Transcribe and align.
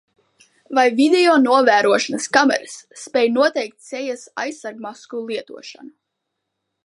Vai 0.77 0.85
videonovērošanas 0.99 2.25
kameras 2.37 2.79
spēj 3.03 3.25
noteikt 3.35 3.79
sejas 3.91 4.25
aizsargmasku 4.45 5.25
lietošanu? 5.31 5.95